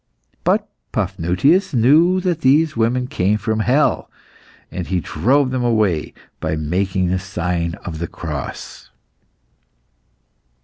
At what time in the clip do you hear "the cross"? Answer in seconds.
7.99-8.89